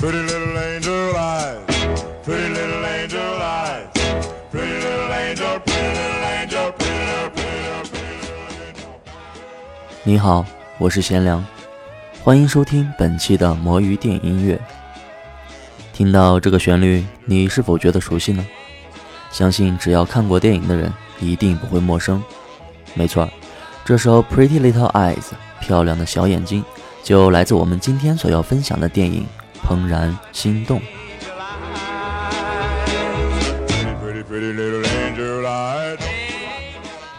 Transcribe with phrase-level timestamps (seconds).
[0.00, 1.60] Pretty little angel eyes,
[2.24, 3.84] pretty little angel eyes,
[4.50, 8.88] pretty little angel, pretty little angel, pretty little, pretty little, pretty little angel.
[10.02, 10.46] 你好，
[10.78, 11.46] 我是贤良，
[12.24, 14.58] 欢迎收听本期的魔芋电影音乐。
[15.92, 18.42] 听到这个旋律，你是否觉得熟悉呢？
[19.30, 20.90] 相信只要看过电影的人，
[21.20, 22.24] 一定不会陌生。
[22.94, 23.28] 没错，
[23.84, 25.16] 这首《Pretty Little Eyes》
[25.60, 26.64] 漂亮的小眼睛，
[27.02, 29.24] 就来自我们今天所要分享的电影
[29.70, 30.80] 《怦然心动》。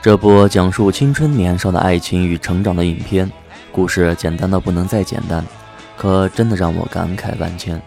[0.02, 3.32] 这部讲述青春年少的爱情与成长的影片，
[3.72, 5.46] 故事简单到不能再简单，
[5.96, 7.82] 可真的让我感慨万千。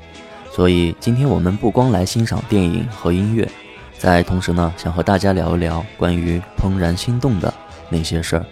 [0.50, 3.46] 所以今天我们不光来欣赏电影和音乐，
[3.98, 7.52] 在同时呢，想和大家聊一聊关于怦然心动的
[7.90, 8.46] 那些事儿。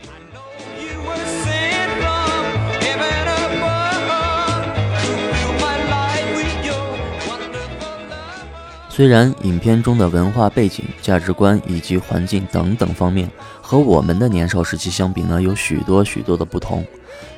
[9.02, 13.28] 虽然影片中的文化背景、价值观以及环境等等方面
[13.60, 16.86] 和我们的年少时期相比呢，有许多许多的不同，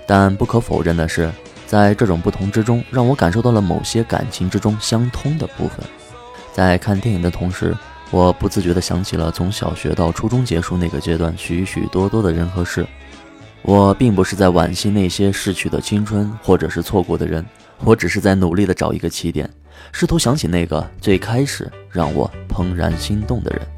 [0.06, 1.32] 但不可否认的是，
[1.66, 5.78] 在这种不同之中，让我感受到了某些感情之中相通的部分。
[6.52, 7.74] 在看电影的同时，
[8.10, 12.86] 我不自觉地想起了从小学到初中结束那个阶段许许多多的人和事。
[13.62, 17.42] 我并不是在惋惜那些逝去的青春，或者是错过的人，
[17.84, 19.48] 我只是在努力地找一个起点，
[19.92, 23.73] 试图想起那个最开始让我怦然心动的人。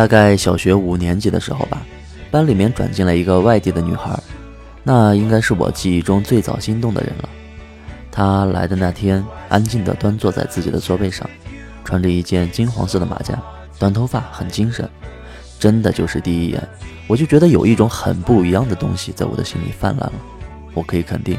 [0.00, 1.82] 大概小学五年级的时候吧，
[2.30, 4.18] 班里面转进来一个外地的女孩，
[4.82, 7.28] 那应该是我记忆中最早心动的人了。
[8.10, 11.28] 她来的那天，安静地端坐在自己的座位上，
[11.84, 13.38] 穿着一件金黄色的马甲，
[13.78, 14.88] 短头发，很精神。
[15.58, 16.66] 真的就是第一眼，
[17.06, 20.14] 我就觉得有一种很不一样的东西在我的心里泛滥了。
[20.72, 21.38] 我可以肯定，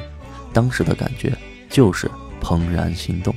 [0.54, 1.36] 当时的感觉
[1.68, 2.08] 就是
[2.40, 3.34] 怦然心动。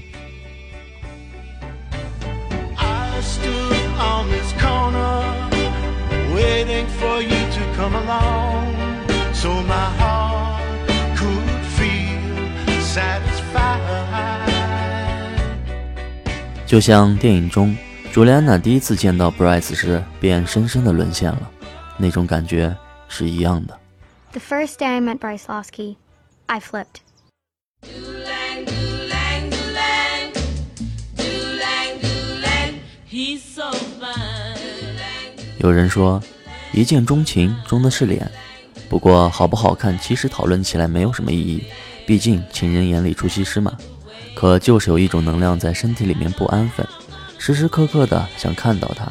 [16.75, 17.73] 就像电影中
[18.13, 21.49] 朱莉安娜第一次见到 bryce 时便深深的沦陷了
[21.97, 22.77] 那种感觉
[23.07, 23.79] 是一样的。
[24.33, 25.95] The first day i met bryce loski
[26.47, 26.99] i flipped.
[35.59, 36.21] 有人说
[36.73, 38.29] 一见钟情钟的是脸
[38.89, 41.63] 不过好不好看其实讨论起来没有什么意义
[42.05, 43.79] 毕竟情人眼里出西施嘛。
[44.35, 46.87] 可就是有一种能量在身体里面不安分，
[47.39, 49.07] 时时刻刻的想看到他。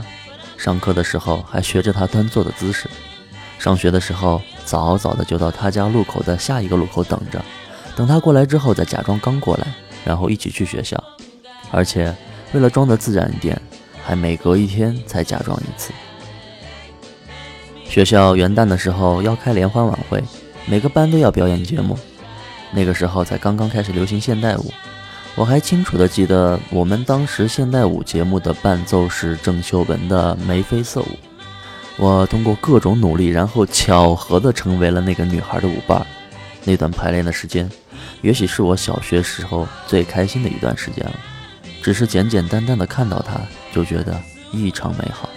[0.57, 2.89] 上课的时候还学着他端坐的姿势，
[3.59, 7.43] 上学的时候早早的就到他家路口的下一个路口等着，
[7.95, 9.67] 等他过来之后再假装刚过来，
[10.05, 11.01] 然后一起去学校。
[11.71, 12.15] 而且
[12.53, 13.59] 为了装得自然一点，
[14.03, 15.91] 还每隔一天才假装一次。
[17.85, 20.23] 学校元旦的时候要开联欢晚会，
[20.65, 21.97] 每个班都要表演节目。
[22.71, 24.71] 那个时候才刚刚开始流行现代舞，
[25.35, 31.05] 我还清楚的记得我们当时现代舞节目的伴奏是郑秀文的《眉飞色舞》。
[31.97, 36.05] 我通过各种努力，然后巧合的成为了那个女孩的舞伴。
[36.65, 37.67] 那段排练的时间，
[38.21, 41.13] 也许是我小学时候最开心的一段时间了。
[41.81, 43.41] 只是简简单单的看到她，
[43.73, 44.15] 就觉得
[44.51, 45.27] 异常美好。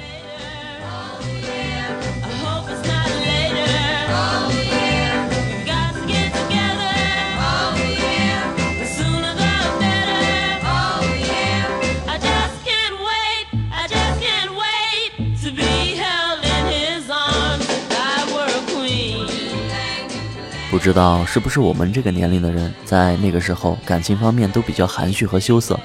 [20.76, 25.80] 不知道是不是我们这个年龄的人，在那个时候感情方面都比较含蓄和羞涩，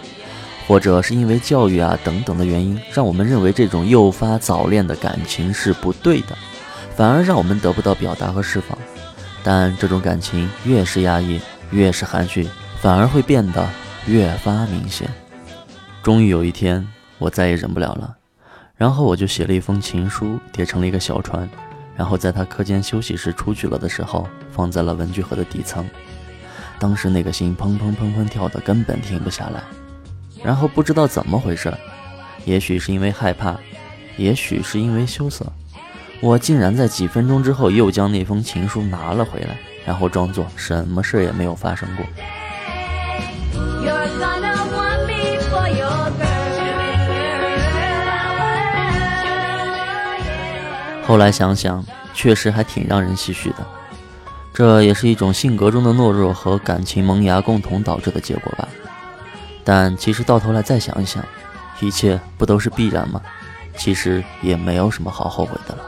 [0.68, 6.38] 或者是因为教育啊等等的原因，让我们认为这种诱发早恋的感情是不对的，
[6.94, 8.78] 反而让我们得不到表达和释放。
[9.42, 11.40] 但这种感情越是压抑，
[11.72, 12.46] 越是含蓄，
[12.82, 13.66] 反而会变得
[14.08, 15.10] 越发明显。
[16.04, 16.86] 终于有一天，
[17.18, 18.14] 我再也忍不了了，
[18.76, 21.50] 然后我就写了一封情书，叠成了一个小船，
[22.02, 25.88] 然后在他课间休息时出去了的时候，放在了文具盒的底层。
[26.80, 29.62] 当时那个心砰砰砰砰跳的根本停不下来。
[30.44, 31.72] 然后不知道怎么回事，
[32.44, 33.56] 也许是因为害怕，
[34.18, 35.46] 也许是因为羞涩，
[36.22, 39.56] 我竟然在几分钟之后又将那封情书拿了回来，
[39.86, 42.04] 然后装作什么事也没有发生过。
[51.06, 51.84] 后来想想，
[52.14, 53.58] 确实还挺让人唏嘘的。
[54.54, 58.68] 这也是一种性格中的懦弱和感情萌芽共同导致的结果吧。
[59.64, 61.24] 但其实到头来再想一想，
[61.80, 63.22] 一切不都是必然吗？
[63.78, 65.84] 其实也没有什么好后悔的了。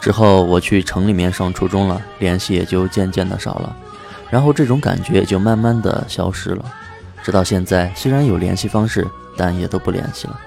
[0.00, 3.76] 之后我去城里面上初中了，联系也就渐渐的少了，
[4.30, 6.64] 然后这种感觉也就慢慢的消失了。
[7.22, 9.06] 直到现在，虽然有联系方式，
[9.36, 10.40] 但也都不联系了。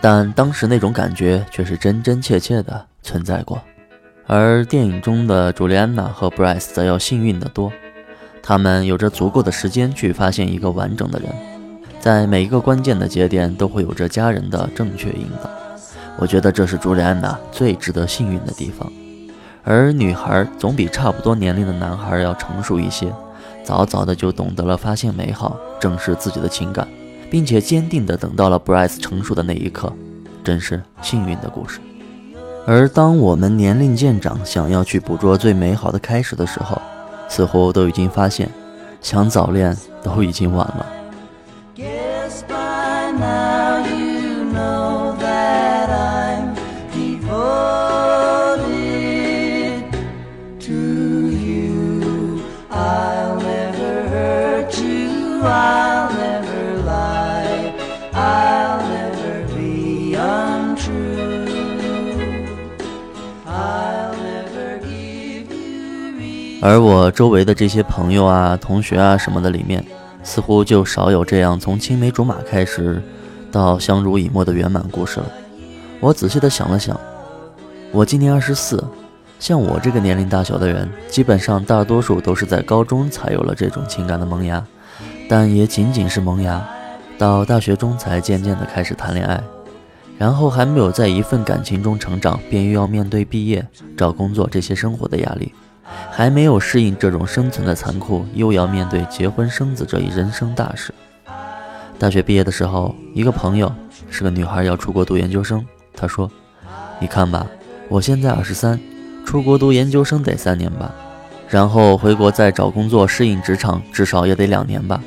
[0.00, 3.60] 但当时那种感觉却是真真切切的存在过。
[4.26, 7.72] 而电影中的朱莉安娜和 Bryce 则要幸运得多，
[8.42, 11.32] 他们有着足够的时间去发现一个完整的人，
[11.98, 15.50] 在每一个关键的节点都会有着家人的正确引导。
[16.18, 18.92] 我觉得这是朱莉安娜最值得幸运的地方。
[19.64, 23.12] 而女孩总比差不多年龄的男孩要成熟一些，
[23.62, 26.88] 早早的就懂得了发现美好，正视自己的情感，
[27.30, 29.92] 并且坚定的等到了 Bryce 成熟的那一刻，
[30.42, 31.80] 真是幸运的故事。
[32.66, 36.80] 而当我们年龄渐长，想要去捕捉最美好的开始的时候，
[37.28, 38.50] 似乎都已经发现，
[39.00, 40.86] 想早恋都已经晚了。
[66.60, 69.84] 而我周围的这些朋友啊、同学啊什么的里面，
[70.24, 73.00] 似乎就少有这样从青梅竹马开始，
[73.52, 75.26] 到相濡以沫的圆满故事了。
[76.00, 76.98] 我仔细的想了想，
[77.92, 78.82] 我今年二十四，
[79.38, 84.64] 像我这个年龄大小的人，基本上大多数都是在高中才有了这种情感的萌芽，
[85.28, 86.60] 但也仅仅是萌芽，
[87.16, 89.40] 到大学中才渐渐的开始谈恋爱，
[90.18, 93.64] 然后还没有在一份感情中成长，便又要面对毕业、
[93.96, 95.52] 找工作这些生活的压力。
[96.10, 100.92] 还没有适应这种生存的残酷，又要面对结婚生子这一人生大事。
[101.98, 103.72] 大学毕业的时候，一个朋友
[104.10, 105.64] 是个女孩，要出国读研究生。
[105.94, 106.30] 她说
[107.00, 107.46] ：“你看吧，
[107.88, 108.78] 我现在二十三，
[109.24, 110.94] 出国读研究生得三年吧，
[111.48, 115.00] 然后回国再找工作适应职场，至少也得两年吧。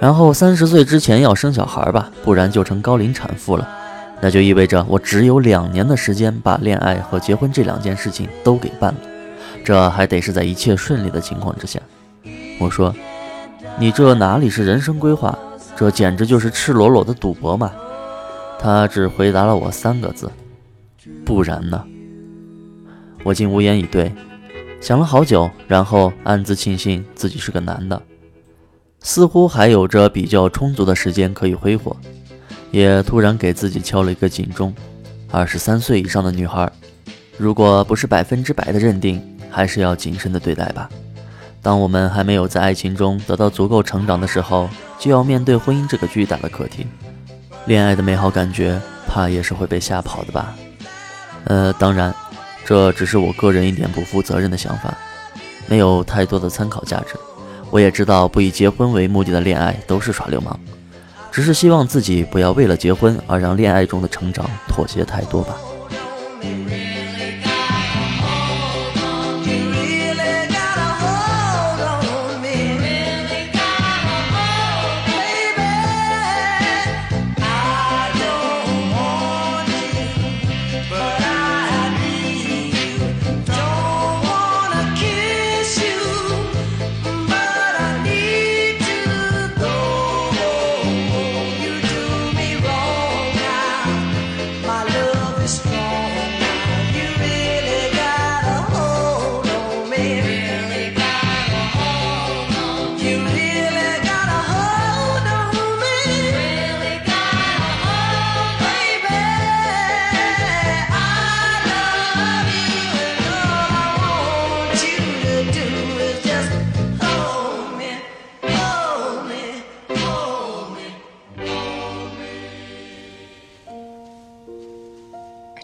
[0.00, 3.68] 然后三十岁之前要生小孩吧，不然就成高龄产妇了。
[4.20, 9.00] 那就意味着我只有两年的时间把恋爱和结婚这两件事情都给办了。”
[9.64, 11.80] 这还得是在一切顺利的情况之下。
[12.58, 12.94] 我说
[13.78, 15.38] ：“你这哪里是人生规划？
[15.76, 17.72] 这简直就是赤裸裸的赌博嘛！”
[18.60, 20.30] 他只回答了我三个字
[21.24, 21.84] ：“不然呢？”
[23.24, 24.12] 我竟无言以对，
[24.80, 28.02] 想了好久，然后暗自庆幸自己是个男的，
[29.00, 31.96] 似乎还有着比较充足的时间可以挥霍，
[32.70, 34.74] 也突然给自己敲了一个警钟：
[35.30, 36.70] 二十三岁以上的女孩，
[37.38, 40.88] 如果不是百分之百的认定，还是要谨慎的对待吧。
[41.62, 46.86] 当我们还没有在爱情中得到足够成长的时候，就要面对婚姻这个巨大的课题。
[47.66, 50.54] 恋爱的美好感觉，怕也是会被吓跑的吧？
[51.44, 52.14] 呃，当然，
[52.64, 54.96] 这只是我个人一点不负责任的想法，
[55.66, 57.14] 没有太多的参考价值。
[57.70, 60.58] 我也知道，不以结婚为目的的恋爱都是耍流氓，
[61.30, 65.54] 只是希望自己不要为了结婚而让恋爱中的成长妥协太多吧。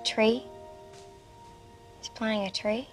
[0.07, 0.43] Tree?
[1.99, 2.89] He's planting a tree?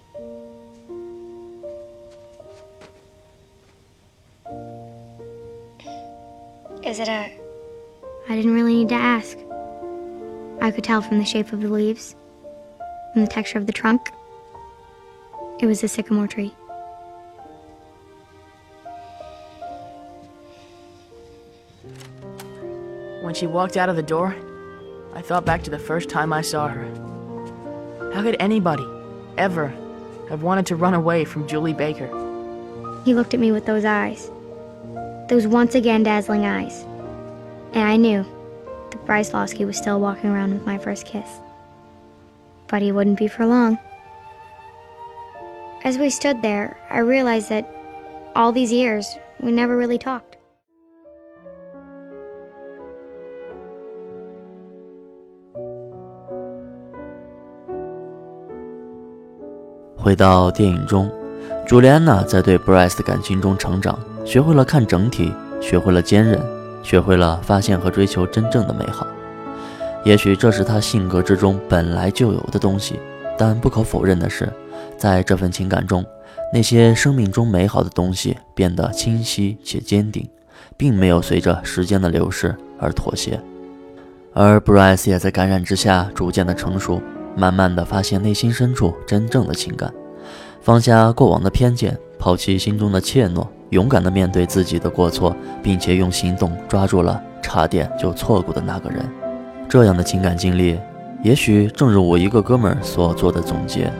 [6.84, 7.32] Is it a.
[8.28, 9.38] I didn't really need to ask.
[10.60, 12.14] I could tell from the shape of the leaves
[13.14, 14.10] and the texture of the trunk.
[15.60, 16.52] It was a sycamore tree.
[23.22, 24.36] When she walked out of the door,
[25.14, 26.84] I thought back to the first time I saw her.
[28.12, 28.86] How could anybody,
[29.38, 29.72] ever,
[30.28, 32.08] have wanted to run away from Julie Baker?
[33.04, 34.30] He looked at me with those eyes.
[35.28, 36.82] Those once again dazzling eyes.
[37.74, 38.24] And I knew
[38.90, 41.28] that Bryce Losky was still walking around with my first kiss.
[42.66, 43.78] But he wouldn't be for long.
[45.84, 47.70] As we stood there, I realized that
[48.34, 50.33] all these years, we never really talked.
[60.04, 61.10] 回到电影中，
[61.66, 65.32] 朱莉安娜在对 Bryce 的感情中成长，学会了看整体，
[65.62, 66.38] 学会了坚韧，
[66.82, 69.06] 学会了发现和追求真正的美好。
[70.04, 73.00] 也许这是她性格之中本来就有的东西，
[73.38, 74.52] 但不可否认的是，
[74.98, 76.04] 在这份情感中，
[76.52, 80.28] 那些生命中美好的东西变得清晰且坚定，
[80.76, 83.40] 并没有随着时间的流逝而妥协。
[84.34, 87.00] 而 Bryce 也在感染之下逐渐的成熟，
[87.36, 89.92] 慢慢的发现内心深处真正的情感，
[90.60, 99.04] 放下过往的偏见，抛弃心中的怯懦，勇敢的面对自己的过错，并且用行动抓住了差点就错过的那个人。
[99.68, 100.78] 这样的情感经历，
[101.22, 103.92] 也许正如我一个哥们儿所做的总结：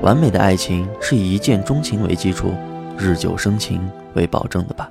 [0.00, 2.50] 完美的爱情是以一见钟情为基础，
[2.96, 3.80] 日久生情
[4.14, 4.88] 为保证的吧。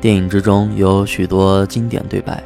[0.00, 2.42] 电影之中有许多经典对白，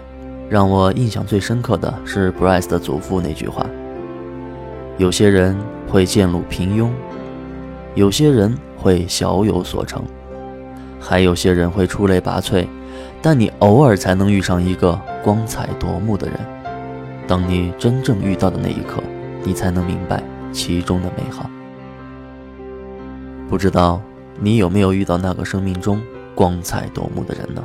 [0.51, 3.65] 让我印象最深刻的是 Bryce 的祖父那句话
[4.99, 5.57] ：“有些人
[5.89, 6.91] 会渐入平庸，
[7.95, 10.03] 有些人会小有所成，
[10.99, 12.67] 还有些人会出类拔萃，
[13.23, 16.37] 但你偶尔才能遇上一个光彩夺目的人。
[17.29, 19.01] 当你真正遇到的那一刻，
[19.45, 20.21] 你才能明白
[20.51, 21.49] 其中的美好。
[23.49, 24.03] 不知道
[24.41, 26.03] 你有没有遇到那个生命中？”
[26.35, 27.65] 光彩夺目的人呢？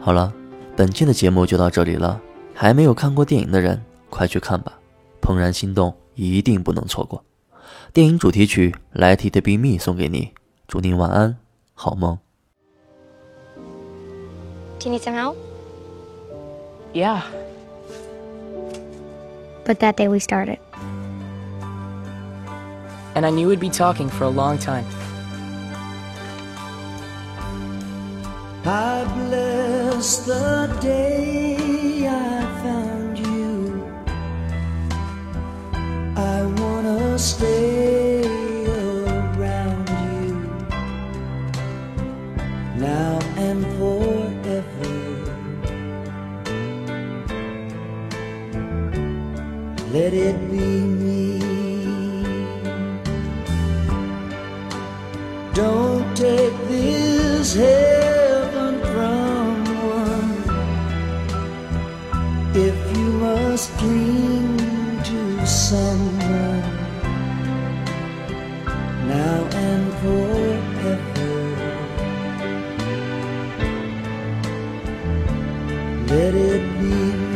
[0.00, 0.32] 好了，
[0.76, 2.20] 本期的节目就到这里了。
[2.54, 4.72] 还没有看过电影的人，快去看吧！
[5.24, 7.22] 《怦然心动》一定不能错过。
[7.92, 10.32] 电影主题曲《Let It Be Me》送给你，
[10.66, 11.36] 祝您晚安，
[11.74, 12.18] 好梦。
[14.80, 15.36] Do you need some help?
[16.92, 17.22] Yeah,
[19.64, 20.58] But that day we started.
[23.14, 24.84] and I knew we'd be talking for a long time.
[28.64, 33.84] I bless the day I found you.
[36.16, 38.24] I wanna stay
[38.66, 40.34] around you
[42.76, 44.88] now and forever.
[49.92, 50.87] Let it be
[69.58, 70.96] and forever.
[76.10, 77.27] Let it be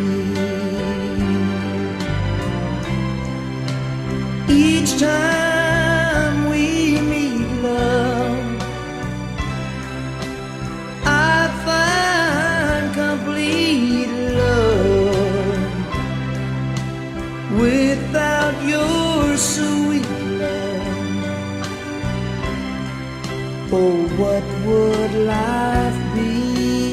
[23.74, 26.92] Oh, what would life be?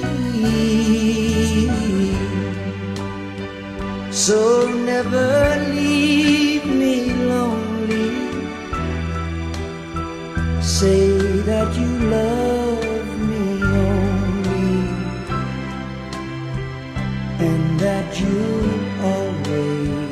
[4.12, 8.12] So never leave me lonely.
[10.62, 11.18] Say
[11.50, 14.72] that you love me only,
[17.48, 18.40] and that you
[19.12, 20.10] always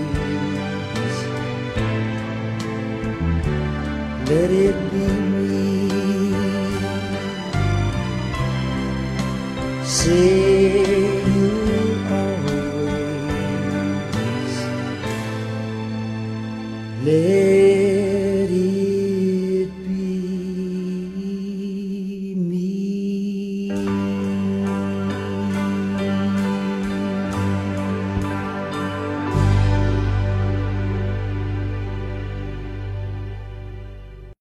[4.29, 5.66] let it be me.
[9.87, 10.86] See.